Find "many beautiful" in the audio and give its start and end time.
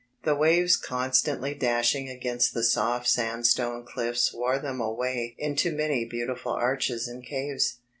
5.71-6.53